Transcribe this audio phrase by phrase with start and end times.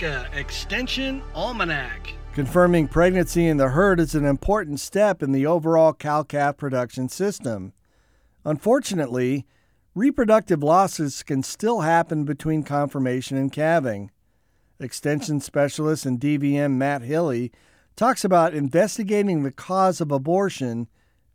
[0.00, 2.14] Nebraska Extension Almanac.
[2.32, 7.08] Confirming pregnancy in the herd is an important step in the overall cow calf production
[7.08, 7.72] system.
[8.44, 9.44] Unfortunately,
[9.96, 14.12] reproductive losses can still happen between confirmation and calving.
[14.78, 17.50] Extension specialist and DVM Matt Hille
[17.96, 20.86] talks about investigating the cause of abortion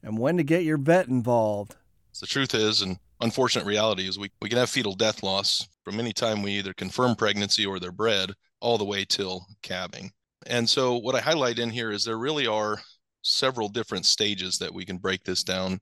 [0.01, 1.75] and when to get your vet involved.
[2.17, 5.99] The truth is, and unfortunate reality is, we, we can have fetal death loss from
[5.99, 8.31] any time we either confirm pregnancy or they're bred
[8.63, 10.09] all the way till calving.
[10.47, 12.81] And so, what I highlight in here is there really are
[13.21, 15.79] several different stages that we can break this down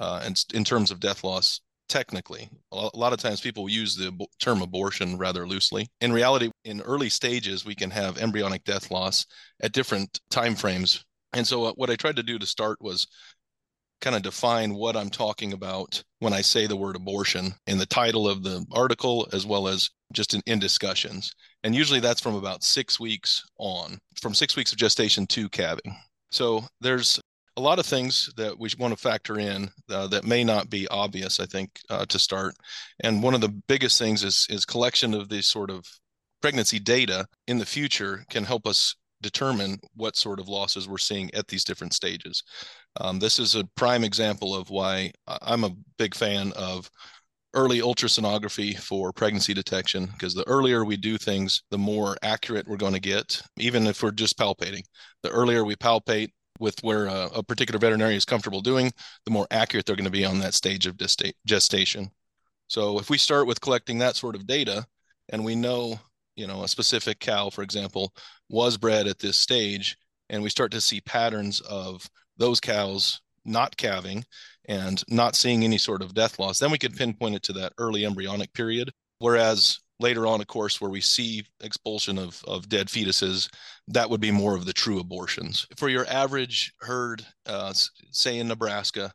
[0.00, 2.48] uh, and in terms of death loss technically.
[2.72, 5.88] A lot of times people use the term abortion rather loosely.
[6.00, 9.26] In reality in early stages we can have embryonic death loss
[9.60, 11.04] at different time frames.
[11.32, 13.06] And so uh, what i tried to do to start was
[14.00, 17.86] kind of define what i'm talking about when i say the word abortion in the
[17.86, 21.32] title of the article as well as just in, in discussions
[21.64, 25.96] and usually that's from about six weeks on from six weeks of gestation to calving
[26.30, 27.20] so there's
[27.56, 30.88] a lot of things that we want to factor in uh, that may not be
[30.88, 32.54] obvious, I think, uh, to start.
[33.00, 35.84] And one of the biggest things is is collection of these sort of
[36.40, 41.32] pregnancy data in the future can help us determine what sort of losses we're seeing
[41.34, 42.42] at these different stages.
[42.98, 46.90] Um, this is a prime example of why I'm a big fan of
[47.54, 52.76] early ultrasonography for pregnancy detection because the earlier we do things, the more accurate we're
[52.76, 54.82] going to get, even if we're just palpating.
[55.22, 58.92] The earlier we palpate, with where a, a, particular veterinarian is comfortable doing,
[59.24, 61.00] the more accurate they're going to be on that stage of
[61.46, 62.10] gestation.
[62.68, 64.86] So if we start with collecting that sort of data
[65.30, 65.98] and we know,
[66.36, 68.12] you know, a specific cow, for example,
[68.48, 69.96] was bred at this stage,
[70.28, 74.24] and we start to see patterns of those cows not calving
[74.68, 77.72] and not seeing any sort of death loss, then we could pinpoint it to that
[77.78, 78.90] early embryonic period.
[79.18, 83.48] Whereas later on, of course, where we see expulsion of, of dead fetuses,
[83.88, 85.66] that would be more of the true abortions.
[85.76, 87.72] For your average herd, uh,
[88.10, 89.12] say in Nebraska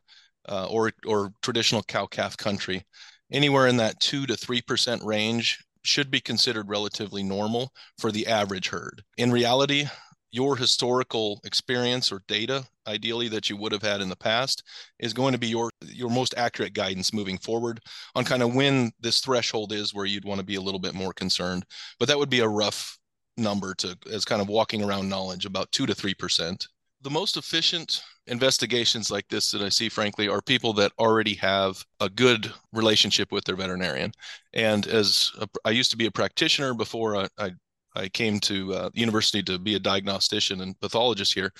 [0.48, 2.84] uh, or, or traditional cow calf country,
[3.32, 8.68] anywhere in that 2 to 3% range should be considered relatively normal for the average
[8.68, 9.02] herd.
[9.16, 9.86] In reality,
[10.32, 14.62] your historical experience or data ideally that you would have had in the past
[14.98, 17.80] is going to be your your most accurate guidance moving forward
[18.14, 20.94] on kind of when this threshold is where you'd want to be a little bit
[20.94, 21.64] more concerned
[21.98, 22.98] but that would be a rough
[23.36, 26.66] number to as kind of walking around knowledge about 2 to 3%
[27.02, 31.84] the most efficient investigations like this that I see, frankly, are people that already have
[32.00, 34.12] a good relationship with their veterinarian.
[34.54, 37.50] And as a, I used to be a practitioner before I, I
[37.96, 41.52] I came to uh, university to be a diagnostician and pathologist here,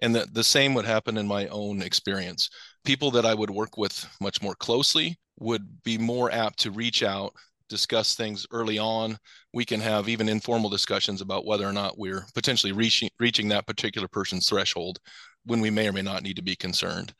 [0.00, 2.48] and that the same would happen in my own experience.
[2.84, 7.02] People that I would work with much more closely would be more apt to reach
[7.02, 7.32] out,
[7.68, 9.18] discuss things early on.
[9.52, 13.66] We can have even informal discussions about whether or not we're potentially reaching reaching that
[13.66, 14.98] particular person's threshold
[15.44, 17.14] when we may or may not need to be concerned.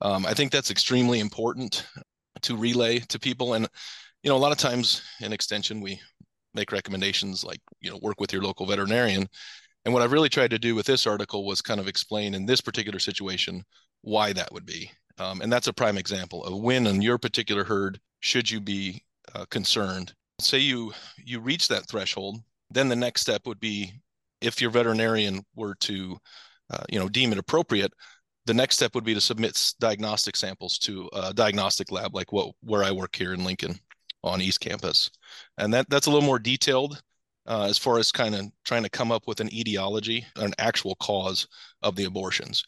[0.00, 1.86] Um, I think that's extremely important
[2.42, 3.68] to relay to people and
[4.22, 6.00] you know a lot of times in extension we
[6.54, 9.28] make recommendations like you know work with your local veterinarian.
[9.84, 12.46] And what i've really tried to do with this article was kind of explain in
[12.46, 13.62] this particular situation
[14.02, 14.90] why that would be.
[15.18, 19.02] Um, and that's a prime example of when in your particular herd should you be
[19.34, 20.14] uh, concerned.
[20.40, 22.40] Say you you reach that threshold
[22.74, 23.92] then the next step would be
[24.40, 26.18] if your veterinarian were to
[26.70, 27.92] uh, you know deem it appropriate
[28.46, 32.54] the next step would be to submit diagnostic samples to a diagnostic lab like what
[32.62, 33.78] where i work here in lincoln
[34.24, 35.10] on East Campus,
[35.58, 37.00] and that that's a little more detailed
[37.46, 40.96] uh, as far as kind of trying to come up with an etiology, an actual
[40.96, 41.46] cause
[41.82, 42.64] of the abortions.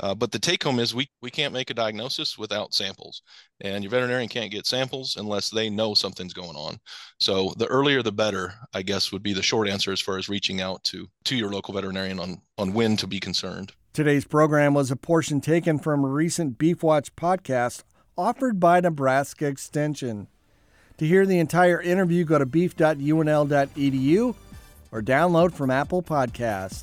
[0.00, 3.22] Uh, but the take home is we, we can't make a diagnosis without samples.
[3.62, 6.78] And your veterinarian can't get samples unless they know something's going on.
[7.18, 10.28] So the earlier the better, I guess, would be the short answer as far as
[10.28, 13.72] reaching out to, to your local veterinarian on, on when to be concerned.
[13.92, 17.82] Today's program was a portion taken from a recent Beef Watch podcast
[18.16, 20.28] offered by Nebraska Extension.
[20.98, 24.34] To hear the entire interview, go to beef.unl.edu
[24.90, 26.82] or download from Apple Podcasts.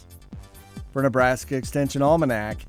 [0.94, 2.60] For Nebraska Extension Almanac,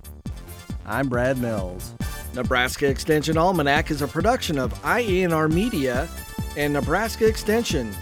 [0.85, 1.95] I'm Brad Mills.
[2.35, 6.09] Nebraska Extension Almanac is a production of IANR Media
[6.57, 7.93] and Nebraska Extension.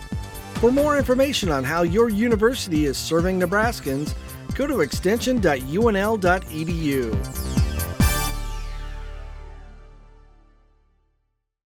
[0.54, 4.14] For more information on how your university is serving Nebraskans,
[4.54, 7.53] go to extension.unl.edu.